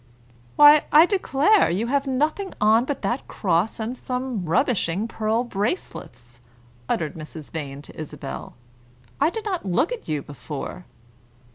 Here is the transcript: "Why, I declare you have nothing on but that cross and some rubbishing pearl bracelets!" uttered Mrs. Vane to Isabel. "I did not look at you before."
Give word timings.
"Why, 0.55 0.85
I 0.91 1.05
declare 1.05 1.69
you 1.69 1.85
have 1.85 2.07
nothing 2.07 2.53
on 2.59 2.85
but 2.85 3.03
that 3.03 3.27
cross 3.27 3.79
and 3.79 3.95
some 3.95 4.45
rubbishing 4.47 5.07
pearl 5.07 5.43
bracelets!" 5.43 6.39
uttered 6.89 7.13
Mrs. 7.13 7.51
Vane 7.51 7.83
to 7.83 7.95
Isabel. 7.95 8.55
"I 9.19 9.29
did 9.29 9.45
not 9.45 9.63
look 9.63 9.91
at 9.91 10.07
you 10.07 10.23
before." 10.23 10.85